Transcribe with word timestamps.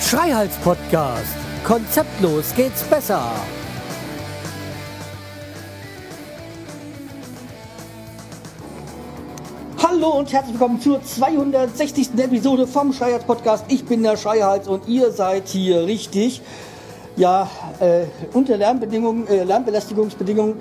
Schreihals 0.00 0.56
Podcast. 0.64 1.36
Konzeptlos 1.64 2.52
geht's 2.56 2.82
besser. 2.82 3.22
Hallo 9.80 10.18
und 10.18 10.32
herzlich 10.32 10.54
willkommen 10.54 10.80
zur 10.80 11.04
260. 11.04 12.18
Episode 12.18 12.66
vom 12.66 12.92
Schreihals 12.92 13.22
Podcast. 13.24 13.64
Ich 13.68 13.84
bin 13.84 14.02
der 14.02 14.16
Schreihals 14.16 14.66
und 14.66 14.88
ihr 14.88 15.12
seid 15.12 15.46
hier 15.46 15.86
richtig. 15.86 16.42
Ja, 17.14 17.48
äh, 17.78 18.06
unter 18.32 18.56
Lärmbedingungen, 18.56 19.28
äh, 19.28 19.44
Lärmbelästigungsbedingungen 19.44 20.56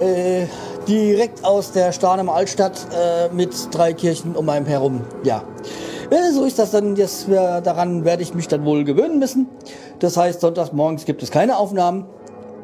äh, 0.00 0.46
direkt 0.88 1.44
aus 1.44 1.72
der 1.72 1.92
Starnheimer 1.92 2.34
Altstadt 2.34 2.86
äh, 2.92 3.34
mit 3.34 3.52
drei 3.72 3.92
Kirchen 3.92 4.36
um 4.36 4.48
einen 4.48 4.66
herum. 4.66 5.02
Ja, 5.22 5.44
äh, 6.10 6.32
so 6.32 6.44
ist 6.44 6.58
das 6.58 6.70
dann. 6.70 6.96
Jetzt, 6.96 7.28
äh, 7.28 7.62
daran 7.62 8.04
werde 8.04 8.22
ich 8.22 8.34
mich 8.34 8.48
dann 8.48 8.64
wohl 8.64 8.84
gewöhnen 8.84 9.18
müssen. 9.18 9.48
Das 9.98 10.16
heißt, 10.16 10.40
sonntags 10.40 10.72
morgens 10.72 11.04
gibt 11.04 11.22
es 11.22 11.30
keine 11.30 11.56
Aufnahmen 11.56 12.06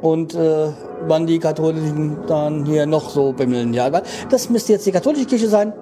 und 0.03 0.35
äh, 0.35 0.69
wann 1.07 1.27
die 1.27 1.39
Katholischen 1.39 2.19
dann 2.27 2.65
hier 2.65 2.87
noch 2.87 3.11
so 3.11 3.33
bimmeln. 3.33 3.75
Ja, 3.75 3.91
das 4.31 4.51
müsste 4.51 4.73
jetzt 4.73 4.87
die 4.87 4.93
katholische 4.93 5.27
Kirche 5.27 5.49
sein. 5.49 5.73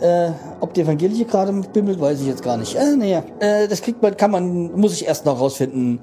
Äh, 0.00 0.30
ob 0.60 0.74
die 0.74 0.82
evangelische 0.82 1.24
gerade 1.24 1.52
bimmelt, 1.72 2.00
weiß 2.00 2.20
ich 2.20 2.26
jetzt 2.26 2.42
gar 2.42 2.56
nicht. 2.56 2.74
Äh, 2.74 2.96
naja, 2.96 3.22
äh, 3.38 3.68
das 3.68 3.80
kriegt 3.80 4.02
man, 4.02 4.16
kann 4.16 4.30
man, 4.30 4.72
muss 4.78 4.92
ich 4.92 5.06
erst 5.06 5.24
noch 5.24 5.40
rausfinden, 5.40 6.00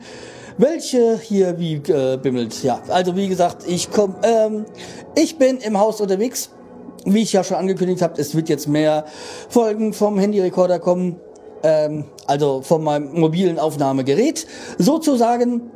welche 0.58 1.18
hier 1.18 1.60
wie 1.60 1.76
äh, 1.76 2.18
bimmelt. 2.18 2.64
Ja, 2.64 2.82
also 2.90 3.16
wie 3.16 3.28
gesagt, 3.28 3.64
ich 3.68 3.92
komm, 3.92 4.16
ähm, 4.24 4.66
ich 5.16 5.38
bin 5.38 5.58
im 5.58 5.80
Haus 5.80 6.02
unterwegs. 6.02 6.50
Wie 7.04 7.24
ich 7.24 7.34
ja 7.34 7.44
schon 7.44 7.58
angekündigt 7.58 8.04
habe, 8.04 8.22
es 8.22 8.36
wird 8.36 8.48
jetzt 8.48 8.68
mehr 8.68 9.06
Folgen 9.50 9.92
vom 9.94 10.20
Handyrekorder 10.20 10.80
kommen. 10.80 11.20
Ähm, 11.64 12.06
also 12.28 12.62
von 12.62 12.84
meinem 12.84 13.20
mobilen 13.20 13.60
Aufnahmegerät 13.60 14.46
sozusagen. 14.78 15.72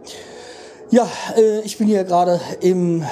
Ja, 0.92 1.08
äh, 1.36 1.62
ich 1.62 1.78
bin 1.78 1.88
hier 1.88 2.04
gerade 2.04 2.40
im, 2.62 3.02
äh, 3.02 3.06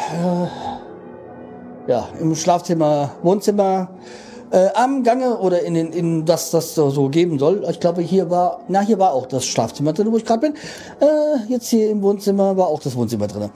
ja, 1.88 2.08
im 2.20 2.36
Schlafzimmer, 2.36 3.16
Wohnzimmer 3.23 3.89
äh, 4.54 4.70
am 4.76 5.04
Gange 5.04 5.40
oder 5.40 5.64
in, 5.64 5.73
den, 5.73 5.92
in 5.92 6.26
das 6.26 6.52
das 6.52 6.76
so, 6.76 6.90
so 6.92 7.09
geben 7.09 7.40
soll. 7.40 7.66
Ich 7.70 7.80
glaube, 7.80 8.02
hier 8.02 8.30
war, 8.30 8.62
na, 8.68 8.82
hier 8.82 9.00
war 9.00 9.12
auch 9.12 9.26
das 9.26 9.45
Schlafzimmer 9.45 9.94
drin, 9.94 10.12
wo 10.12 10.18
ich 10.18 10.26
gerade 10.26 10.42
bin. 10.42 10.54
Äh, 11.02 11.52
jetzt 11.52 11.68
hier 11.70 11.90
im 11.90 12.02
Wohnzimmer 12.04 12.56
war 12.56 12.68
auch 12.68 12.80
das 12.80 12.95
Wohnzimmer 12.95 13.28
drin. 13.28 13.50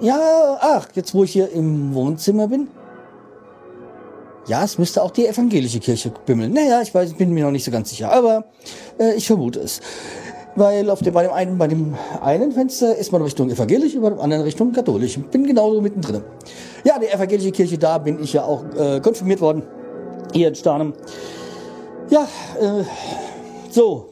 Ja, 0.00 0.58
ach, 0.60 0.88
jetzt 0.94 1.14
wo 1.14 1.24
ich 1.24 1.32
hier 1.32 1.50
im 1.52 1.94
Wohnzimmer 1.94 2.48
bin. 2.48 2.68
Ja, 4.48 4.64
es 4.64 4.76
müsste 4.76 5.02
auch 5.02 5.10
die 5.10 5.26
evangelische 5.26 5.80
Kirche 5.80 6.12
bimmeln. 6.26 6.52
Naja, 6.52 6.82
ich 6.82 6.94
weiß, 6.94 7.14
bin 7.14 7.32
mir 7.32 7.44
noch 7.44 7.50
nicht 7.52 7.64
so 7.64 7.70
ganz 7.70 7.90
sicher, 7.90 8.12
aber 8.12 8.44
äh, 8.98 9.14
ich 9.14 9.26
vermute 9.26 9.60
es 9.60 9.80
weil 10.56 10.88
auf 10.90 11.00
dem, 11.00 11.12
bei, 11.12 11.22
dem 11.22 11.32
einen, 11.32 11.58
bei 11.58 11.68
dem 11.68 11.94
einen 12.20 12.50
Fenster 12.52 12.96
ist 12.96 13.12
man 13.12 13.22
Richtung 13.22 13.50
evangelisch, 13.50 13.94
bei 14.00 14.08
dem 14.08 14.18
anderen 14.18 14.42
Richtung 14.42 14.72
katholisch. 14.72 15.18
Bin 15.30 15.46
genauso 15.46 15.80
mittendrin. 15.80 16.22
Ja, 16.84 16.98
die 16.98 17.06
evangelische 17.06 17.52
Kirche, 17.52 17.78
da 17.78 17.98
bin 17.98 18.22
ich 18.22 18.32
ja 18.32 18.44
auch 18.44 18.64
äh, 18.76 19.00
konfirmiert 19.00 19.40
worden. 19.40 19.62
Hier 20.36 20.48
in 20.48 20.54
Starnem. 20.54 20.92
Ja, 22.10 22.28
äh, 22.60 22.84
so. 23.70 24.10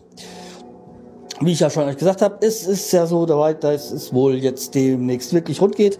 Wie 1.40 1.52
ich 1.52 1.60
ja 1.60 1.68
schon 1.68 1.84
euch 1.84 1.98
gesagt 1.98 2.22
habe, 2.22 2.38
es 2.40 2.66
ist 2.66 2.90
ja 2.92 3.04
so 3.04 3.26
dass 3.26 3.90
es 3.90 4.14
wohl 4.14 4.36
jetzt 4.36 4.74
demnächst 4.74 5.34
wirklich 5.34 5.60
rund 5.60 5.76
geht. 5.76 5.98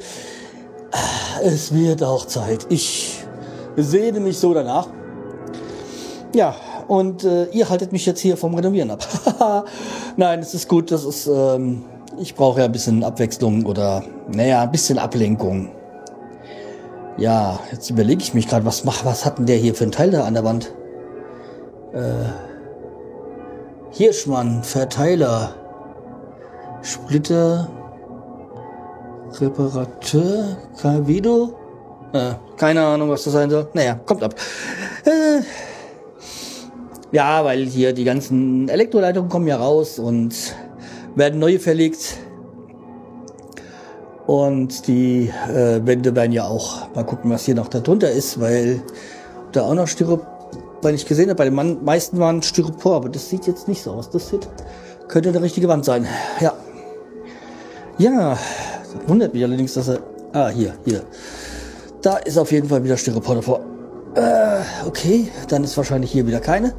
Es 1.42 1.75
wird 1.75 2.03
auch 2.03 2.25
Zeit. 2.25 2.64
Ich 2.70 3.22
sehne 3.77 4.19
mich 4.19 4.39
so 4.39 4.55
danach. 4.55 4.89
Ja, 6.34 6.56
und 6.88 7.25
äh, 7.25 7.44
ihr 7.50 7.69
haltet 7.69 7.93
mich 7.93 8.06
jetzt 8.06 8.21
hier 8.21 8.38
vom 8.38 8.54
Renovieren 8.54 8.93
ab. 8.93 9.06
Nein, 10.16 10.41
es 10.41 10.54
ist 10.54 10.71
gut, 10.71 10.91
das 10.91 11.04
ist, 11.04 11.27
ähm, 11.27 11.84
ich 12.19 12.34
brauche 12.34 12.60
ja 12.60 12.65
ein 12.65 12.72
bisschen 12.72 13.04
Abwechslung 13.04 13.66
oder, 13.66 14.03
naja, 14.32 14.62
ein 14.62 14.72
bisschen 14.72 14.98
Ablenkung. 14.98 15.71
Ja, 17.16 17.60
jetzt 17.70 17.91
überlege 17.91 18.22
ich 18.22 18.34
mich 18.34 18.48
gerade, 18.48 18.64
was 18.64 18.84
mach, 18.84 19.04
was 19.04 19.25
hat 19.25 19.38
denn 19.38 19.47
der 19.47 19.56
hier 19.56 19.75
für 19.75 19.84
ein 19.84 19.92
Teil 19.92 20.10
da 20.10 20.25
an 20.25 20.34
der 20.34 20.44
Wand? 20.44 20.72
Äh, 21.92 22.28
Hirschmann, 23.92 24.64
Verteiler, 24.64 25.54
Splitter, 26.82 27.69
Reparateur, 29.41 30.56
Calvido? 30.80 31.54
Äh, 32.12 32.34
keine 32.56 32.84
Ahnung, 32.84 33.10
was 33.10 33.24
das 33.24 33.32
sein 33.32 33.48
soll. 33.48 33.69
Naja, 33.74 33.94
kommt 33.94 34.24
ab. 34.24 34.34
Äh, 35.04 35.42
ja, 37.12 37.44
weil 37.44 37.66
hier 37.66 37.92
die 37.92 38.04
ganzen 38.04 38.69
Elektroleitungen 38.69 39.30
kommen 39.30 39.47
ja 39.47 39.56
raus 39.56 40.00
und 40.00 40.34
werden 41.14 41.38
neue 41.38 41.60
verlegt. 41.60 42.16
Und 44.26 44.86
die 44.86 45.30
äh, 45.48 45.84
Wände 45.84 46.14
werden 46.16 46.32
ja 46.32 46.44
auch, 46.44 46.94
mal 46.94 47.04
gucken, 47.04 47.30
was 47.30 47.44
hier 47.44 47.54
noch 47.54 47.68
darunter 47.68 48.10
ist, 48.10 48.40
weil 48.40 48.82
da 49.52 49.62
auch 49.62 49.74
noch 49.74 49.86
Styropor, 49.86 50.26
weil 50.82 50.94
ich 50.94 51.06
gesehen 51.06 51.28
habe, 51.28 51.36
bei 51.36 51.44
den 51.44 51.84
meisten 51.84 52.18
waren 52.18 52.42
Styropor, 52.42 52.96
aber 52.96 53.08
das 53.08 53.28
sieht 53.28 53.46
jetzt 53.46 53.68
nicht 53.68 53.82
so 53.82 53.92
aus. 53.92 54.10
Das 54.10 54.28
sieht, 54.28 54.48
könnte 55.08 55.28
eine 55.28 55.42
richtige 55.42 55.68
Wand 55.68 55.84
sein. 55.84 56.06
Ja. 56.40 56.54
Ja, 57.98 58.38
wundert 59.06 59.34
mich 59.34 59.44
allerdings, 59.44 59.74
dass 59.74 59.88
er, 59.88 60.00
ah, 60.32 60.48
hier, 60.48 60.74
hier. 60.84 61.02
Da 62.02 62.16
ist 62.16 62.38
auf 62.38 62.50
jeden 62.50 62.68
Fall 62.68 62.82
wieder 62.82 62.96
Styropor 62.96 63.36
davor. 63.36 63.60
Äh, 64.14 64.60
okay, 64.86 65.28
dann 65.48 65.64
ist 65.64 65.76
wahrscheinlich 65.76 66.12
hier 66.12 66.26
wieder 66.26 66.41
keine. 66.41 66.74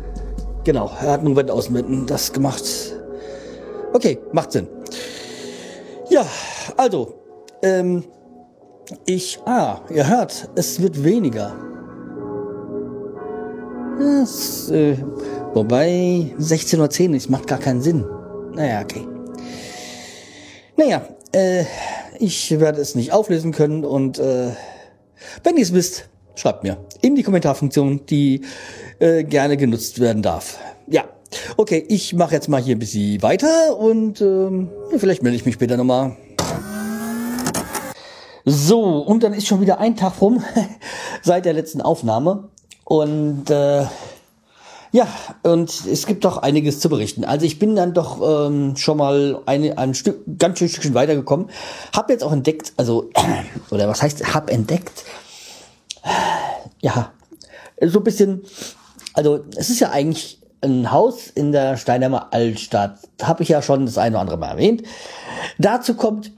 Genau, 0.64 0.92
er 1.02 1.12
hat 1.12 1.24
nur 1.24 1.36
Wandaußenwänden 1.36 2.08
das 2.08 2.34
gemacht. 2.34 2.64
Okay, 3.94 4.20
macht 4.32 4.52
Sinn. 4.52 4.68
Ja, 6.10 6.26
also, 6.76 7.25
ähm, 7.62 8.04
ich, 9.06 9.40
ah, 9.46 9.82
ihr 9.94 10.08
hört, 10.08 10.50
es 10.56 10.82
wird 10.82 11.04
weniger. 11.04 11.56
Das, 14.00 14.70
äh, 14.72 14.98
wobei 15.54 16.34
16.10 16.40 17.08
Uhr, 17.08 17.14
das 17.14 17.30
macht 17.30 17.48
gar 17.48 17.60
keinen 17.60 17.82
Sinn. 17.82 18.06
Naja, 18.54 18.82
okay. 18.82 19.08
Naja, 20.78 21.08
äh, 21.32 21.64
ich 22.20 22.60
werde 22.60 22.82
es 22.82 22.96
nicht 22.96 23.12
auflösen 23.12 23.52
können 23.52 23.86
und 23.86 24.20
äh, 24.20 24.52
wenn 25.44 25.56
ihr 25.56 25.64
es 25.64 25.74
wisst, 25.74 26.10
schreibt 26.36 26.64
mir 26.64 26.78
in 27.02 27.16
die 27.16 27.24
Kommentarfunktion, 27.24 28.06
die 28.06 28.42
äh, 29.00 29.24
gerne 29.24 29.58
genutzt 29.58 30.00
werden 30.00 30.22
darf. 30.22 30.60
Ja, 30.88 31.06
okay, 31.58 31.84
ich 31.88 32.14
mache 32.14 32.34
jetzt 32.36 32.50
mal 32.50 32.62
hier 32.62 32.76
ein 32.76 32.80
bisschen 32.80 33.22
weiter 33.22 33.78
und 33.78 34.22
ähm, 34.22 34.70
vielleicht 34.98 35.24
melde 35.24 35.38
ich 35.38 35.46
mich 35.46 35.56
später 35.56 35.78
nochmal. 35.78 36.18
So, 38.46 39.00
und 39.00 39.24
dann 39.24 39.34
ist 39.34 39.48
schon 39.48 39.60
wieder 39.60 39.80
ein 39.80 39.96
Tag 39.96 40.22
rum 40.22 40.44
seit 41.24 41.46
der 41.46 41.54
letzten 41.54 41.82
Aufnahme. 41.82 42.50
Und 42.84 43.50
äh, 43.50 43.86
ja, 44.92 45.08
und 45.42 45.86
es 45.88 46.06
gibt 46.06 46.24
doch 46.24 46.38
einiges 46.38 46.80
zu 46.80 46.88
berichten. 46.88 47.26
Also 47.26 47.46
ich 47.46 47.58
bin 47.60 47.76
dann 47.76 47.94
doch 47.94 48.48
ähm, 48.48 48.78
schon 48.78 48.98
mal 48.98 49.42
eine, 49.48 49.78
ein 49.78 49.96
Stück, 49.96 50.20
ganz 50.38 50.60
schön 50.60 50.70
Stückchen 50.70 50.94
weitergekommen. 50.94 51.50
Hab 51.94 52.10
jetzt 52.10 52.24
auch 52.24 52.32
entdeckt, 52.32 52.72
also, 52.78 53.10
oder 53.72 53.90
was 53.90 54.04
heißt, 54.04 54.34
hab 54.34 54.50
entdeckt, 54.52 55.04
ja, 56.80 57.12
so 57.82 58.00
ein 58.00 58.04
bisschen, 58.04 58.44
also 59.16 59.44
es 59.58 59.70
ist 59.70 59.80
ja 59.80 59.90
eigentlich 59.90 60.40
ein 60.62 60.92
Haus 60.92 61.28
in 61.28 61.52
der 61.52 61.78
Steinheimer 61.78 62.32
Altstadt. 62.32 63.00
Habe 63.22 63.44
ich 63.44 63.50
ja 63.50 63.62
schon 63.62 63.86
das 63.86 63.98
eine 63.98 64.16
oder 64.16 64.22
andere 64.22 64.38
Mal 64.38 64.52
erwähnt. 64.52 64.84
Dazu 65.58 65.96
kommt, 65.96 66.32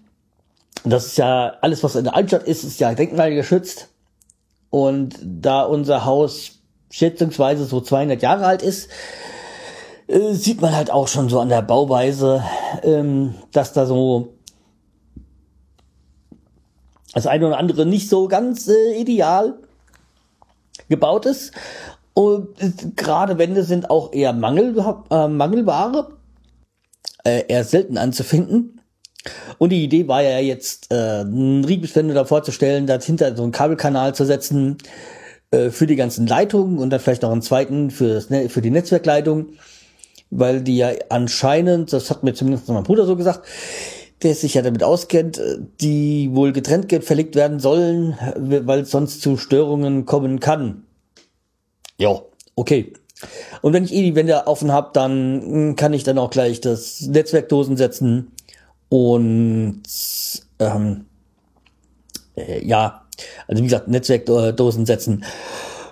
das 0.90 1.08
ist 1.08 1.18
ja 1.18 1.54
alles, 1.62 1.84
was 1.84 1.96
in 1.96 2.04
der 2.06 2.16
Altstadt 2.16 2.44
ist, 2.44 2.64
ist 2.64 2.80
ja 2.80 2.94
denkmalgeschützt. 2.94 3.90
Und 4.70 5.18
da 5.24 5.64
unser 5.64 6.06
Haus 6.06 6.52
schätzungsweise 6.90 7.66
so 7.66 7.82
200 7.82 8.22
Jahre 8.22 8.46
alt 8.46 8.62
ist, 8.62 8.90
äh, 10.08 10.34
sieht 10.34 10.62
man 10.62 10.76
halt 10.76 10.92
auch 10.92 11.08
schon 11.08 11.30
so 11.30 11.40
an 11.40 11.50
der 11.50 11.62
Bauweise, 11.62 12.44
ähm, 12.84 13.36
dass 13.52 13.74
da 13.74 13.86
so 13.86 14.34
das 17.14 17.28
eine 17.28 17.48
oder 17.48 17.58
andere 17.58 17.86
nicht 17.86 18.10
so 18.10 18.28
ganz 18.28 18.68
äh, 18.68 19.00
ideal 19.00 19.56
gebaut 20.90 21.26
ist. 21.26 21.54
Und 22.14 22.48
gerade 22.96 23.38
Wände 23.38 23.64
sind 23.64 23.90
auch 23.90 24.14
eher 24.14 24.34
Mangel, 24.34 24.76
äh, 25.10 25.28
Mangelware, 25.28 26.10
äh, 27.24 27.46
eher 27.48 27.64
selten 27.64 27.98
anzufinden. 27.98 28.77
Und 29.58 29.72
die 29.72 29.84
Idee 29.84 30.08
war 30.08 30.22
ja 30.22 30.40
jetzt, 30.40 30.92
äh, 30.92 31.22
ein 31.22 31.66
Riebeswände 31.66 32.14
da 32.14 32.26
vorzustellen, 32.26 32.88
dahinter 32.88 33.36
so 33.36 33.44
einen 33.44 33.52
Kabelkanal 33.52 34.14
zu 34.16 34.26
setzen 34.26 34.78
äh, 35.52 35.70
für 35.70 35.88
die 35.88 35.96
ganzen 35.96 36.28
Leitungen 36.28 36.78
und 36.78 36.90
dann 36.90 37.00
vielleicht 37.00 37.22
noch 37.22 37.32
einen 37.32 37.42
zweiten 37.42 37.90
für, 37.92 38.16
das, 38.16 38.30
ne 38.30 38.50
für 38.50 38.62
die 38.62 38.72
Netzwerkleitung, 38.72 39.48
weil 40.30 40.62
die 40.62 40.78
ja 40.78 40.92
anscheinend, 41.10 41.94
das 41.94 42.10
hat 42.10 42.24
mir 42.24 42.34
zumindest 42.34 42.68
mein 42.70 42.84
Bruder 42.84 43.06
so 43.06 43.16
gesagt, 43.16 43.48
der 44.24 44.34
sich 44.34 44.56
ja 44.56 44.62
damit 44.62 44.84
auskennt, 44.84 45.38
äh, 45.38 45.58
die 45.82 46.30
wohl 46.34 46.52
getrennt 46.54 46.92
verlegt 47.04 47.36
werden 47.36 47.60
sollen, 47.60 48.18
weil 48.36 48.82
es 48.82 48.92
sonst 48.92 49.22
zu 49.22 49.38
Störungen 49.38 50.06
kommen 50.06 50.40
kann. 50.40 50.84
Ja, 51.98 52.22
okay. 52.56 52.94
Und 53.62 53.74
wenn 53.74 53.84
ich 53.84 53.94
eh 53.94 54.04
die 54.04 54.16
Wände 54.16 54.46
offen 54.46 54.72
habe, 54.72 54.92
dann 54.94 55.42
hm, 55.42 55.76
kann 55.76 55.94
ich 55.94 56.04
dann 56.04 56.18
auch 56.18 56.30
gleich 56.30 56.62
das 56.62 57.02
Netzwerkdosen 57.02 57.78
setzen 57.78 58.32
und 58.90 59.84
ähm, 60.60 61.06
äh, 62.36 62.66
ja, 62.66 63.06
also 63.48 63.62
wie 63.62 63.68
gesagt, 63.68 63.88
Netzwerkdosen 63.88 64.86
setzen, 64.86 65.26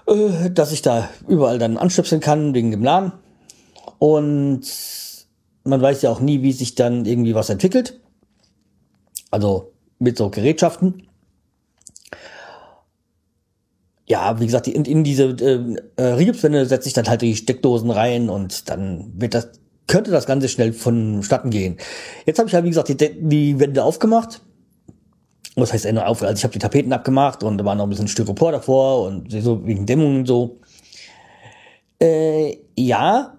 äh, 0.07 0.49
dass 0.51 0.71
ich 0.71 0.81
da 0.81 1.09
überall 1.27 1.59
dann 1.59 1.77
anstöpseln 1.77 2.21
kann 2.21 2.53
wegen 2.53 2.71
dem 2.71 2.83
LAN. 2.83 3.13
Und 3.99 4.63
man 5.63 5.81
weiß 5.81 6.01
ja 6.03 6.11
auch 6.11 6.19
nie, 6.19 6.41
wie 6.41 6.51
sich 6.51 6.75
dann 6.75 7.05
irgendwie 7.05 7.35
was 7.35 7.49
entwickelt. 7.49 7.99
Also 9.31 9.73
mit 9.99 10.17
so 10.17 10.29
Gerätschaften. 10.29 11.07
Ja, 14.07 14.39
wie 14.39 14.45
gesagt, 14.45 14.67
in, 14.67 14.85
in 14.85 15.03
diese 15.03 15.23
äh, 15.23 15.75
äh, 15.95 16.13
Rigipswände 16.13 16.65
setze 16.67 16.87
ich 16.87 16.93
dann 16.93 17.07
halt 17.07 17.23
die 17.23 17.35
Steckdosen 17.35 17.89
rein 17.89 18.29
und 18.29 18.69
dann 18.69 19.11
wird 19.19 19.33
das, 19.33 19.49
könnte 19.87 20.11
das 20.11 20.25
Ganze 20.25 20.49
schnell 20.49 20.73
vonstatten 20.73 21.49
gehen. 21.49 21.77
Jetzt 22.25 22.39
habe 22.39 22.47
ich 22.47 22.55
halt, 22.55 22.65
wie 22.65 22.69
gesagt, 22.69 22.89
die, 22.89 22.95
die 22.97 23.59
Wände 23.59 23.83
aufgemacht 23.83 24.41
was 25.55 25.71
heißt 25.71 25.85
Ende 25.85 26.05
auf? 26.05 26.21
Also 26.21 26.37
ich 26.37 26.43
habe 26.43 26.53
die 26.53 26.59
Tapeten 26.59 26.91
abgemacht 26.91 27.43
und 27.43 27.57
da 27.57 27.65
war 27.65 27.75
noch 27.75 27.85
ein 27.85 27.89
bisschen 27.89 28.07
Styropor 28.07 28.51
davor 28.51 29.03
und 29.07 29.31
so 29.31 29.65
wegen 29.65 29.85
Dämmung 29.85 30.17
und 30.17 30.25
so. 30.25 30.59
Äh, 31.99 32.57
ja. 32.75 33.37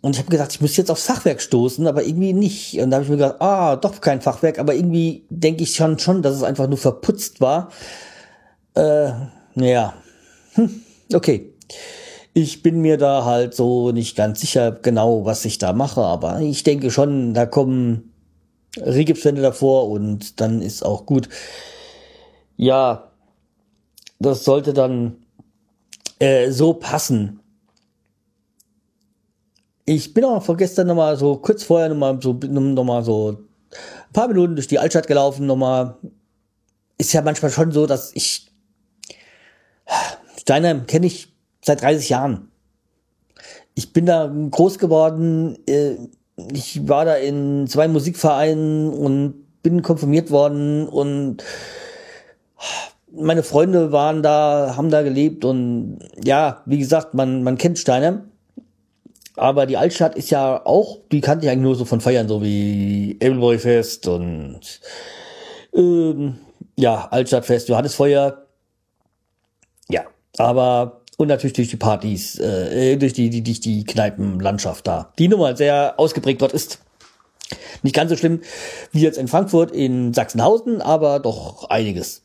Und 0.00 0.12
ich 0.12 0.18
habe 0.18 0.30
gesagt, 0.30 0.52
ich 0.52 0.60
müsste 0.60 0.82
jetzt 0.82 0.90
aufs 0.90 1.06
Fachwerk 1.06 1.40
stoßen, 1.40 1.86
aber 1.86 2.04
irgendwie 2.04 2.32
nicht. 2.32 2.78
Und 2.78 2.90
da 2.90 2.96
habe 2.96 3.04
ich 3.04 3.10
mir 3.10 3.16
gedacht, 3.16 3.40
ah, 3.40 3.76
doch 3.76 4.00
kein 4.00 4.20
Fachwerk, 4.20 4.58
aber 4.58 4.74
irgendwie 4.74 5.26
denke 5.28 5.64
ich 5.64 5.74
schon, 5.74 5.98
schon, 5.98 6.22
dass 6.22 6.36
es 6.36 6.42
einfach 6.42 6.68
nur 6.68 6.78
verputzt 6.78 7.40
war. 7.40 7.70
Äh, 8.74 9.10
naja. 9.54 9.94
Hm, 10.54 10.82
okay. 11.12 11.54
Ich 12.40 12.62
bin 12.62 12.80
mir 12.80 12.98
da 12.98 13.24
halt 13.24 13.52
so 13.52 13.90
nicht 13.90 14.14
ganz 14.16 14.40
sicher 14.40 14.70
genau, 14.70 15.24
was 15.24 15.44
ich 15.44 15.58
da 15.58 15.72
mache, 15.72 16.02
aber 16.02 16.38
ich 16.38 16.62
denke 16.62 16.92
schon, 16.92 17.34
da 17.34 17.46
kommen 17.46 18.14
Rigipswände 18.76 19.42
davor 19.42 19.90
und 19.90 20.40
dann 20.40 20.62
ist 20.62 20.84
auch 20.84 21.04
gut. 21.04 21.28
Ja, 22.56 23.10
das 24.20 24.44
sollte 24.44 24.72
dann 24.72 25.16
äh, 26.20 26.52
so 26.52 26.74
passen. 26.74 27.40
Ich 29.84 30.14
bin 30.14 30.24
auch 30.24 30.40
vorgestern 30.40 30.86
nochmal 30.86 31.16
so 31.16 31.38
kurz 31.38 31.64
vorher 31.64 31.88
nochmal 31.88 32.22
so, 32.22 32.34
noch 32.34 32.84
mal 32.84 33.02
so 33.02 33.32
ein 33.32 34.12
paar 34.12 34.28
Minuten 34.28 34.54
durch 34.54 34.68
die 34.68 34.78
Altstadt 34.78 35.08
gelaufen, 35.08 35.44
nochmal. 35.44 35.96
Ist 36.98 37.12
ja 37.14 37.22
manchmal 37.22 37.50
schon 37.50 37.72
so, 37.72 37.86
dass 37.86 38.12
ich 38.14 38.52
Steinheim 40.38 40.86
kenne 40.86 41.06
ich 41.08 41.36
seit 41.60 41.82
30 41.82 42.08
Jahren. 42.08 42.50
Ich 43.74 43.92
bin 43.92 44.06
da 44.06 44.32
groß 44.50 44.78
geworden, 44.78 45.58
äh, 45.68 45.96
ich 46.52 46.88
war 46.88 47.04
da 47.04 47.14
in 47.14 47.66
zwei 47.66 47.88
Musikvereinen 47.88 48.90
und 48.90 49.34
bin 49.62 49.82
konfirmiert 49.82 50.30
worden 50.30 50.88
und 50.88 51.42
meine 53.10 53.42
Freunde 53.42 53.92
waren 53.92 54.22
da, 54.22 54.74
haben 54.76 54.90
da 54.90 55.02
gelebt 55.02 55.44
und 55.44 55.98
ja, 56.22 56.62
wie 56.66 56.78
gesagt, 56.78 57.14
man, 57.14 57.42
man 57.42 57.58
kennt 57.58 57.78
Steine. 57.78 58.24
Aber 59.36 59.66
die 59.66 59.76
Altstadt 59.76 60.16
ist 60.16 60.30
ja 60.30 60.64
auch, 60.66 60.98
die 61.12 61.20
kannte 61.20 61.46
ich 61.46 61.50
eigentlich 61.50 61.62
nur 61.62 61.76
so 61.76 61.84
von 61.84 62.00
Feiern, 62.00 62.26
so 62.26 62.42
wie 62.42 63.16
Emelboy 63.20 63.58
Fest 63.58 64.08
und 64.08 64.80
ähm, 65.72 66.38
ja, 66.76 67.06
Altstadtfest, 67.10 67.68
Johannesfeuer. 67.68 68.46
Ja, 69.88 70.02
aber 70.38 71.02
und 71.18 71.26
natürlich 71.28 71.54
durch 71.54 71.68
die 71.68 71.76
Partys, 71.76 72.38
äh, 72.38 72.96
durch 72.96 73.12
die, 73.12 73.28
die, 73.28 73.42
durch 73.42 73.60
die 73.60 73.84
Kneipenlandschaft 73.84 74.86
da. 74.86 75.12
Die 75.18 75.28
Nummer 75.28 75.54
sehr 75.56 75.94
ausgeprägt 75.98 76.40
dort 76.40 76.52
ist. 76.52 76.78
Nicht 77.82 77.94
ganz 77.94 78.10
so 78.10 78.16
schlimm 78.16 78.40
wie 78.92 79.00
jetzt 79.00 79.18
in 79.18 79.26
Frankfurt, 79.26 79.72
in 79.72 80.14
Sachsenhausen, 80.14 80.80
aber 80.80 81.18
doch 81.18 81.68
einiges. 81.70 82.22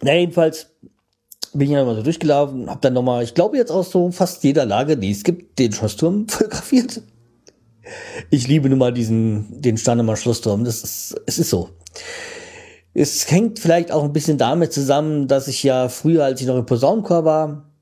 Na, 0.00 0.14
jedenfalls 0.14 0.70
bin 1.52 1.68
ich 1.68 1.74
dann 1.74 1.86
mal 1.86 1.94
so 1.94 2.02
durchgelaufen, 2.02 2.70
hab 2.70 2.80
dann 2.80 2.94
nochmal, 2.94 3.22
ich 3.22 3.34
glaube 3.34 3.58
jetzt 3.58 3.70
aus 3.70 3.90
so 3.90 4.10
fast 4.10 4.42
jeder 4.44 4.64
Lage, 4.64 4.96
die 4.96 5.10
es 5.10 5.22
gibt, 5.22 5.58
den 5.58 5.72
Schlossturm 5.72 6.26
fotografiert. 6.28 7.02
Ich 8.30 8.48
liebe 8.48 8.70
nun 8.70 8.78
mal 8.78 8.94
diesen, 8.94 9.60
den 9.60 9.76
Stannemer 9.76 10.16
Schlossturm. 10.16 10.64
Das 10.64 10.82
ist, 10.82 11.20
es 11.26 11.38
ist 11.38 11.50
so. 11.50 11.68
Es 12.94 13.30
hängt 13.30 13.58
vielleicht 13.58 13.92
auch 13.92 14.04
ein 14.04 14.14
bisschen 14.14 14.38
damit 14.38 14.72
zusammen, 14.72 15.28
dass 15.28 15.48
ich 15.48 15.62
ja 15.62 15.90
früher, 15.90 16.24
als 16.24 16.40
ich 16.40 16.46
noch 16.46 16.56
im 16.56 16.64
Posaunenchor 16.64 17.26
war, 17.26 17.73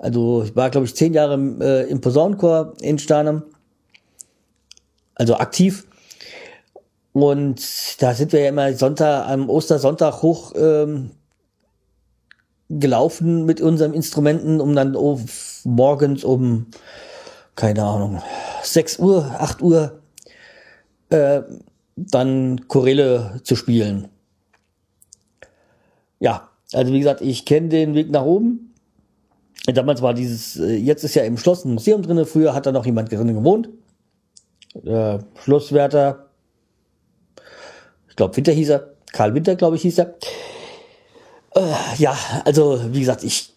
also 0.00 0.44
ich 0.44 0.56
war, 0.56 0.70
glaube 0.70 0.86
ich, 0.86 0.96
zehn 0.96 1.12
Jahre 1.12 1.34
äh, 1.60 1.90
im 1.90 2.00
Posaunenchor 2.00 2.72
in 2.80 2.98
Starnum. 2.98 3.42
Also 5.14 5.36
aktiv. 5.36 5.86
Und 7.12 7.60
da 8.00 8.14
sind 8.14 8.32
wir 8.32 8.40
ja 8.40 8.48
immer 8.48 8.72
Sonntag, 8.72 9.28
am 9.28 9.50
Ostersonntag 9.50 10.22
hoch 10.22 10.54
ähm, 10.56 11.10
gelaufen 12.70 13.44
mit 13.44 13.60
unseren 13.60 13.92
Instrumenten, 13.92 14.60
um 14.60 14.74
dann 14.74 14.96
oh, 14.96 15.20
morgens 15.64 16.24
um, 16.24 16.66
keine 17.54 17.82
Ahnung, 17.84 18.22
6 18.62 19.00
Uhr, 19.00 19.36
8 19.38 19.60
Uhr 19.60 20.00
äh, 21.10 21.42
dann 21.96 22.68
Chorele 22.68 23.40
zu 23.44 23.54
spielen. 23.54 24.08
Ja, 26.20 26.48
also 26.72 26.92
wie 26.92 27.00
gesagt, 27.00 27.20
ich 27.20 27.44
kenne 27.44 27.68
den 27.68 27.94
Weg 27.94 28.10
nach 28.10 28.24
oben. 28.24 28.69
Damals 29.66 30.02
war 30.02 30.14
dieses, 30.14 30.56
äh, 30.56 30.76
jetzt 30.76 31.04
ist 31.04 31.14
ja 31.14 31.22
im 31.22 31.36
Schloss 31.36 31.64
ein 31.64 31.74
Museum 31.74 32.02
drinne. 32.02 32.26
Früher 32.26 32.54
hat 32.54 32.66
da 32.66 32.72
noch 32.72 32.86
jemand 32.86 33.10
drin 33.10 33.34
gewohnt. 33.34 33.68
Äh, 34.84 35.18
Schlosswärter, 35.42 36.26
ich 38.08 38.16
glaube 38.16 38.36
Winter 38.36 38.52
hieß 38.52 38.70
er, 38.70 38.94
Karl 39.12 39.34
Winter, 39.34 39.56
glaube 39.56 39.76
ich, 39.76 39.82
hieß 39.82 39.98
er. 39.98 40.14
Äh, 41.54 41.74
ja, 41.98 42.16
also 42.44 42.80
wie 42.92 43.00
gesagt, 43.00 43.24
ich 43.24 43.52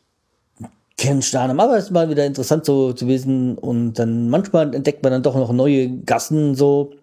kenne 0.98 1.22
Starnum, 1.22 1.60
aber 1.60 1.78
es 1.78 1.86
ist 1.86 1.92
mal 1.92 2.10
wieder 2.10 2.26
interessant 2.26 2.66
so 2.66 2.94
zu 2.94 3.08
wissen. 3.08 3.58
Und 3.58 3.96
dann 3.96 4.30
manchmal 4.30 4.74
entdeckt 4.74 5.04
man 5.04 5.12
dann 5.12 5.24
doch 5.24 5.36
noch 5.36 5.52
neue 5.52 5.90
Gassen 5.90 6.56
so. 6.56 6.94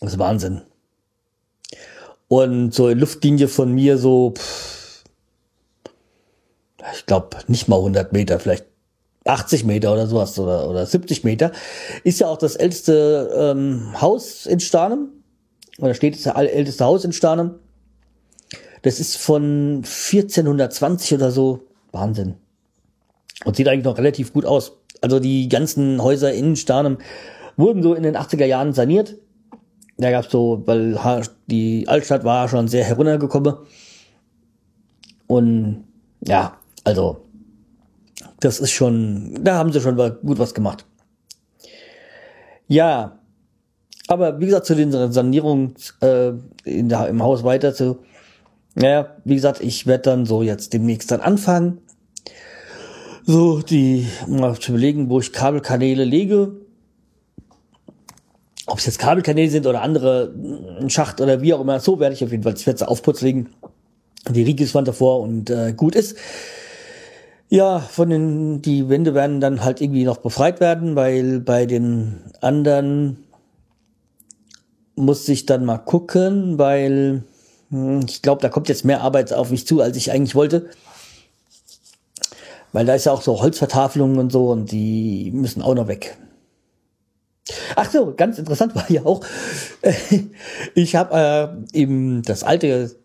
Das 0.00 0.12
ist 0.12 0.18
Wahnsinn. 0.18 0.62
Und 2.28 2.72
so 2.72 2.88
in 2.88 2.98
Luftlinie 2.98 3.48
von 3.48 3.72
mir 3.72 3.98
so, 3.98 4.32
pff, 4.36 4.71
ich 7.02 7.06
glaube, 7.06 7.36
nicht 7.48 7.66
mal 7.66 7.78
100 7.78 8.12
Meter, 8.12 8.38
vielleicht 8.38 8.64
80 9.26 9.64
Meter 9.64 9.92
oder 9.92 10.06
sowas 10.06 10.38
oder, 10.38 10.70
oder 10.70 10.86
70 10.86 11.24
Meter, 11.24 11.50
ist 12.04 12.20
ja 12.20 12.28
auch 12.28 12.38
das 12.38 12.54
älteste 12.54 13.28
ähm, 13.36 14.00
Haus 14.00 14.46
in 14.46 14.60
Starnem. 14.60 15.08
Oder 15.78 15.94
steht 15.94 16.14
das 16.14 16.32
älteste 16.36 16.84
Haus 16.84 17.04
in 17.04 17.12
Starnem. 17.12 17.56
Das 18.82 19.00
ist 19.00 19.16
von 19.16 19.78
1420 19.78 21.14
oder 21.14 21.32
so. 21.32 21.66
Wahnsinn. 21.90 22.34
Und 23.44 23.56
sieht 23.56 23.66
eigentlich 23.66 23.84
noch 23.84 23.98
relativ 23.98 24.32
gut 24.32 24.44
aus. 24.44 24.76
Also 25.00 25.18
die 25.18 25.48
ganzen 25.48 26.00
Häuser 26.00 26.32
in 26.32 26.54
Starnem 26.54 26.98
wurden 27.56 27.82
so 27.82 27.94
in 27.94 28.04
den 28.04 28.16
80er 28.16 28.44
Jahren 28.44 28.72
saniert. 28.72 29.16
Da 29.98 30.12
gab's 30.12 30.30
so, 30.30 30.62
weil 30.66 30.96
die 31.48 31.88
Altstadt 31.88 32.22
war 32.22 32.48
schon 32.48 32.68
sehr 32.68 32.84
heruntergekommen. 32.84 33.56
Und 35.26 35.84
ja, 36.20 36.58
also, 36.84 37.24
das 38.40 38.60
ist 38.60 38.72
schon, 38.72 39.38
da 39.42 39.54
haben 39.56 39.72
sie 39.72 39.80
schon 39.80 39.96
gut 39.96 40.38
was 40.38 40.54
gemacht. 40.54 40.84
Ja, 42.66 43.18
aber 44.08 44.40
wie 44.40 44.46
gesagt, 44.46 44.66
zu 44.66 44.74
den 44.74 45.12
Sanierungen 45.12 45.74
äh, 46.00 46.32
der, 46.64 47.08
im 47.08 47.22
Haus 47.22 47.44
weiter 47.44 47.74
zu, 47.74 48.00
naja, 48.74 49.16
wie 49.24 49.34
gesagt, 49.34 49.60
ich 49.60 49.86
werde 49.86 50.04
dann 50.04 50.26
so 50.26 50.42
jetzt 50.42 50.72
demnächst 50.72 51.10
dann 51.10 51.20
anfangen, 51.20 51.78
so 53.24 53.60
die 53.60 54.06
mal 54.26 54.58
zu 54.58 54.72
überlegen, 54.72 55.08
wo 55.10 55.20
ich 55.20 55.32
Kabelkanäle 55.32 56.04
lege. 56.04 56.56
Ob 58.66 58.78
es 58.78 58.86
jetzt 58.86 58.98
Kabelkanäle 58.98 59.50
sind 59.50 59.66
oder 59.66 59.82
andere, 59.82 60.34
ein 60.80 60.90
Schacht 60.90 61.20
oder 61.20 61.42
wie 61.42 61.52
auch 61.52 61.60
immer, 61.60 61.80
so 61.80 62.00
werde 62.00 62.14
ich 62.14 62.24
auf 62.24 62.30
jeden 62.30 62.42
Fall, 62.42 62.54
ich 62.54 62.66
werde 62.66 62.88
Aufputz 62.88 63.20
legen, 63.20 63.50
die 64.30 64.42
Riegeswand 64.42 64.88
davor 64.88 65.20
und 65.20 65.50
äh, 65.50 65.72
gut 65.76 65.94
ist. 65.94 66.16
Ja, 67.52 67.80
von 67.80 68.08
den, 68.08 68.62
die 68.62 68.88
Wände 68.88 69.12
werden 69.12 69.38
dann 69.42 69.62
halt 69.62 69.82
irgendwie 69.82 70.04
noch 70.04 70.16
befreit 70.16 70.58
werden, 70.58 70.96
weil 70.96 71.38
bei 71.38 71.66
den 71.66 72.22
anderen 72.40 73.24
muss 74.96 75.28
ich 75.28 75.44
dann 75.44 75.66
mal 75.66 75.76
gucken, 75.76 76.56
weil 76.56 77.24
hm, 77.68 78.06
ich 78.08 78.22
glaube, 78.22 78.40
da 78.40 78.48
kommt 78.48 78.70
jetzt 78.70 78.86
mehr 78.86 79.02
Arbeit 79.02 79.34
auf 79.34 79.50
mich 79.50 79.66
zu, 79.66 79.82
als 79.82 79.98
ich 79.98 80.10
eigentlich 80.10 80.34
wollte. 80.34 80.70
Weil 82.72 82.86
da 82.86 82.94
ist 82.94 83.04
ja 83.04 83.12
auch 83.12 83.20
so 83.20 83.42
Holzvertafelungen 83.42 84.18
und 84.18 84.32
so 84.32 84.48
und 84.50 84.72
die 84.72 85.30
müssen 85.34 85.60
auch 85.60 85.74
noch 85.74 85.88
weg. 85.88 86.16
Ach 87.76 87.90
so, 87.90 88.14
ganz 88.16 88.38
interessant 88.38 88.74
war 88.76 88.90
ja 88.90 89.04
auch, 89.04 89.20
ich 90.74 90.96
habe 90.96 91.66
äh, 91.74 91.78
eben 91.78 92.22
das 92.22 92.44
alte 92.44 92.96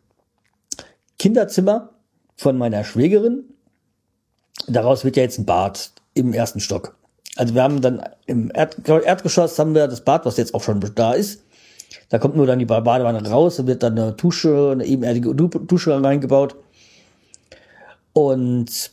Kinderzimmer 1.19 1.89
von 2.37 2.57
meiner 2.57 2.85
Schwägerin. 2.85 3.43
Daraus 4.67 5.05
wird 5.05 5.17
ja 5.17 5.23
jetzt 5.23 5.37
ein 5.37 5.45
Bad 5.45 5.91
im 6.13 6.33
ersten 6.33 6.59
Stock. 6.59 6.95
Also 7.35 7.53
wir 7.53 7.63
haben 7.63 7.81
dann 7.81 8.01
im 8.25 8.51
Erd 8.53 8.77
Erdgeschoss 8.87 9.59
haben 9.59 9.75
wir 9.75 9.87
das 9.87 10.01
Bad, 10.01 10.25
was 10.25 10.37
jetzt 10.37 10.55
auch 10.55 10.63
schon 10.63 10.79
da 10.95 11.13
ist. 11.13 11.43
Da 12.09 12.17
kommt 12.19 12.35
nur 12.35 12.47
dann 12.47 12.59
die 12.59 12.65
Badewanne 12.65 13.29
raus, 13.29 13.57
da 13.57 13.67
wird 13.67 13.83
dann 13.83 13.97
eine 13.97 14.13
Dusche, 14.13 14.71
eine 14.71 14.85
ebenerdige 14.85 15.33
Dusche 15.35 16.01
reingebaut. 16.01 16.55
Und 18.13 18.91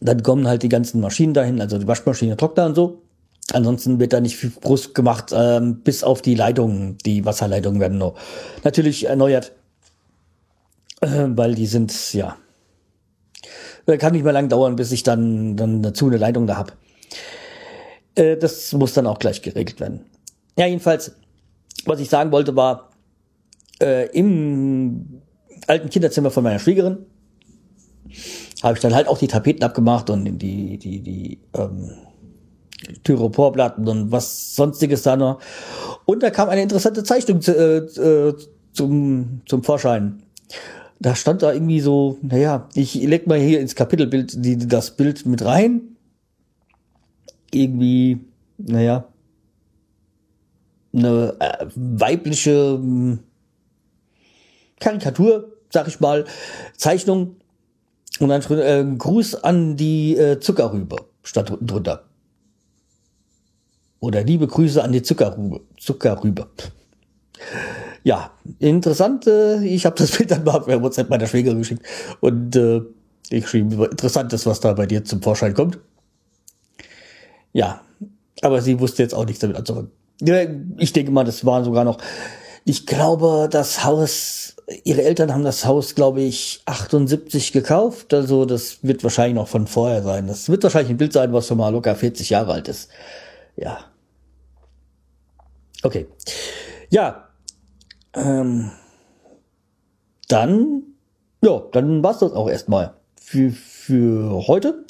dann 0.00 0.22
kommen 0.22 0.48
halt 0.48 0.62
die 0.62 0.68
ganzen 0.68 1.00
Maschinen 1.00 1.34
dahin, 1.34 1.60
also 1.60 1.78
die 1.78 1.86
Waschmaschine, 1.86 2.36
Trockner 2.36 2.66
und 2.66 2.74
so. 2.74 3.02
Ansonsten 3.52 4.00
wird 4.00 4.12
da 4.12 4.20
nicht 4.20 4.36
viel 4.36 4.50
groß 4.50 4.94
gemacht, 4.94 5.32
ähm, 5.34 5.80
bis 5.80 6.04
auf 6.04 6.22
die 6.22 6.34
Leitungen. 6.34 6.96
Die 7.04 7.24
Wasserleitungen 7.24 7.80
werden 7.80 7.98
noch 7.98 8.14
natürlich 8.64 9.06
erneuert, 9.06 9.52
äh, 11.00 11.26
weil 11.28 11.54
die 11.54 11.66
sind, 11.66 12.14
ja, 12.14 12.36
kann 13.98 14.12
nicht 14.12 14.24
mehr 14.24 14.32
lang 14.32 14.48
dauern, 14.48 14.76
bis 14.76 14.92
ich 14.92 15.02
dann, 15.02 15.56
dann 15.56 15.82
dazu 15.82 16.06
eine 16.06 16.16
Leitung 16.16 16.46
da 16.46 16.56
hab. 16.56 16.76
Äh, 18.14 18.36
das 18.36 18.72
muss 18.72 18.92
dann 18.92 19.06
auch 19.06 19.18
gleich 19.18 19.42
geregelt 19.42 19.80
werden. 19.80 20.04
Ja, 20.56 20.66
jedenfalls, 20.66 21.12
was 21.86 22.00
ich 22.00 22.08
sagen 22.08 22.30
wollte, 22.30 22.54
war, 22.56 22.90
äh, 23.80 24.08
im 24.16 25.22
alten 25.66 25.90
Kinderzimmer 25.90 26.30
von 26.30 26.44
meiner 26.44 26.58
Schwiegerin 26.58 26.98
habe 28.62 28.74
ich 28.74 28.80
dann 28.80 28.94
halt 28.94 29.08
auch 29.08 29.18
die 29.18 29.28
Tapeten 29.28 29.64
abgemacht 29.64 30.10
und 30.10 30.38
die, 30.38 30.78
die, 30.78 31.00
die, 31.00 31.40
ähm, 31.54 31.90
Tyroporplatten 33.04 33.86
und 33.88 34.12
was 34.12 34.54
sonstiges 34.54 35.02
da 35.02 35.16
noch. 35.16 35.40
Und 36.04 36.22
da 36.22 36.30
kam 36.30 36.48
eine 36.48 36.62
interessante 36.62 37.04
Zeichnung 37.04 37.40
zu, 37.40 37.52
äh, 37.56 37.78
äh, 37.78 38.34
zum, 38.72 39.42
zum 39.46 39.62
Vorschein. 39.62 40.22
Da 41.02 41.16
stand 41.16 41.42
da 41.42 41.52
irgendwie 41.52 41.80
so, 41.80 42.18
naja, 42.22 42.68
ich 42.74 42.94
leg 42.94 43.26
mal 43.26 43.40
hier 43.40 43.58
ins 43.58 43.74
Kapitelbild 43.74 44.44
die, 44.44 44.56
das 44.56 44.96
Bild 44.96 45.26
mit 45.26 45.44
rein. 45.44 45.96
Irgendwie, 47.50 48.20
naja, 48.56 49.08
eine 50.94 51.34
äh, 51.40 51.66
weibliche 51.74 52.74
hm, 52.74 53.18
Karikatur, 54.78 55.52
sag 55.70 55.88
ich 55.88 55.98
mal, 55.98 56.24
Zeichnung 56.76 57.34
und 58.20 58.28
dann 58.28 58.42
äh, 58.58 58.84
Gruß 58.96 59.42
an 59.42 59.76
die 59.76 60.16
äh, 60.16 60.38
Zuckerrübe 60.38 60.96
stand 61.24 61.52
drunter. 61.60 62.04
Oder 63.98 64.22
liebe 64.22 64.46
Grüße 64.46 64.82
an 64.82 64.92
die 64.92 65.02
Zuckerrübe. 65.02 65.62
Zuckerrübe. 65.80 66.48
Ja, 68.04 68.30
interessant. 68.58 69.26
Äh, 69.26 69.64
ich 69.64 69.86
habe 69.86 69.96
das 69.96 70.10
Bild 70.16 70.30
dann 70.30 70.44
mal 70.44 70.60
per 70.60 70.82
WhatsApp 70.82 71.10
meiner 71.10 71.26
Schwägerin 71.26 71.58
geschickt 71.58 71.82
und 72.20 72.56
äh, 72.56 72.82
ich 73.30 73.48
schrieb, 73.48 73.72
interessant 73.72 74.32
ist, 74.32 74.46
was 74.46 74.60
da 74.60 74.72
bei 74.74 74.86
dir 74.86 75.04
zum 75.04 75.22
Vorschein 75.22 75.54
kommt. 75.54 75.78
Ja, 77.52 77.80
aber 78.42 78.60
sie 78.60 78.78
wusste 78.80 79.02
jetzt 79.02 79.14
auch 79.14 79.24
nichts 79.24 79.40
damit 79.40 79.56
anzufangen. 79.56 79.90
Ich 80.78 80.92
denke 80.92 81.10
mal, 81.10 81.24
das 81.24 81.44
war 81.44 81.64
sogar 81.64 81.84
noch, 81.84 81.98
ich 82.64 82.86
glaube, 82.86 83.48
das 83.50 83.84
Haus, 83.84 84.56
ihre 84.84 85.02
Eltern 85.02 85.32
haben 85.32 85.44
das 85.44 85.64
Haus, 85.64 85.94
glaube 85.94 86.20
ich, 86.20 86.62
78 86.66 87.52
gekauft. 87.52 88.12
Also 88.14 88.44
das 88.44 88.78
wird 88.82 89.02
wahrscheinlich 89.02 89.34
noch 89.34 89.48
von 89.48 89.66
vorher 89.66 90.02
sein. 90.02 90.26
Das 90.26 90.48
wird 90.48 90.62
wahrscheinlich 90.62 90.90
ein 90.90 90.98
Bild 90.98 91.12
sein, 91.12 91.32
was 91.32 91.46
schon 91.46 91.58
mal 91.58 91.70
locker 91.70 91.94
40 91.94 92.30
Jahre 92.30 92.52
alt 92.52 92.68
ist. 92.68 92.90
Ja, 93.56 93.92
Okay. 95.82 96.06
Ja. 96.90 97.28
Ähm, 98.14 98.70
dann, 100.28 100.82
ja, 101.42 101.62
dann 101.72 102.02
war's 102.02 102.18
das 102.18 102.32
auch 102.32 102.48
erstmal 102.48 102.94
für, 103.20 103.50
für 103.50 104.46
heute. 104.46 104.84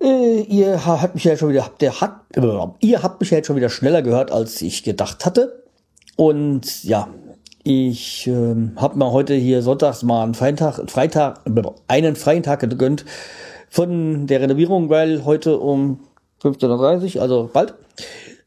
Äh, 0.00 0.42
ihr 0.42 0.86
habt 0.86 1.14
mich 1.14 1.24
ja 1.24 1.36
schon 1.36 1.50
wieder, 1.50 1.70
der 1.80 2.00
hat, 2.00 2.20
ihr 2.80 3.02
habt 3.02 3.20
mich 3.20 3.30
ja 3.30 3.38
jetzt 3.38 3.46
schon 3.46 3.56
wieder 3.56 3.70
schneller 3.70 4.02
gehört, 4.02 4.30
als 4.30 4.62
ich 4.62 4.82
gedacht 4.84 5.26
hatte. 5.26 5.64
Und 6.16 6.84
ja, 6.84 7.08
ich 7.64 8.26
äh, 8.26 8.54
habe 8.76 8.98
mal 8.98 9.12
heute 9.12 9.34
hier 9.34 9.62
sonntags 9.62 10.02
mal 10.02 10.22
einen 10.22 10.34
freien 10.34 10.56
Tag, 10.56 10.90
Freitag, 10.90 11.40
einen 11.88 12.16
freien 12.16 12.42
Tag 12.42 12.60
gegönnt 12.60 13.04
von 13.68 14.26
der 14.26 14.40
Renovierung, 14.40 14.88
weil 14.88 15.24
heute 15.24 15.58
um 15.58 16.00
15.30 16.42 17.16
Uhr, 17.16 17.22
also 17.22 17.50
bald, 17.52 17.74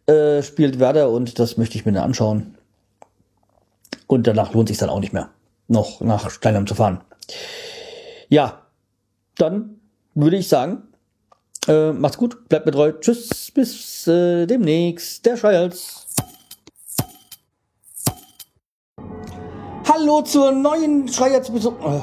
äh, 0.07 0.41
spielt 0.41 0.79
Werder 0.79 1.09
und 1.09 1.37
das 1.37 1.57
möchte 1.57 1.77
ich 1.77 1.85
mir 1.85 1.91
dann 1.91 2.03
anschauen. 2.03 2.55
Und 4.11 4.27
danach 4.27 4.53
lohnt 4.53 4.67
sich 4.67 4.77
dann 4.77 4.89
auch 4.89 4.99
nicht 4.99 5.13
mehr, 5.13 5.29
noch 5.69 6.01
nach 6.01 6.29
Steinheim 6.29 6.67
zu 6.67 6.75
fahren. 6.75 6.99
Ja, 8.27 8.63
dann 9.37 9.79
würde 10.15 10.35
ich 10.35 10.49
sagen, 10.49 10.83
äh, 11.69 11.93
macht's 11.93 12.17
gut, 12.17 12.49
bleibt 12.49 12.69
treu. 12.69 12.91
Tschüss, 12.91 13.51
bis 13.51 14.05
äh, 14.07 14.47
demnächst. 14.47 15.25
Der 15.25 15.37
Scheiß. 15.37 16.07
Hallo 19.87 20.21
zur 20.23 20.51
neuen 20.51 21.07
Schreierz-Episode. 21.07 21.77
Äh. 21.81 22.01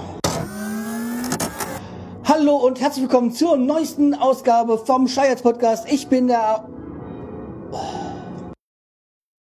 Hallo 2.25 2.57
und 2.57 2.81
herzlich 2.81 3.03
willkommen 3.03 3.33
zur 3.33 3.59
neuesten 3.59 4.15
Ausgabe 4.15 4.79
vom 4.79 5.09
Schreierz 5.09 5.43
Podcast. 5.43 5.87
Ich 5.93 6.09
bin 6.09 6.29
der 6.29 6.67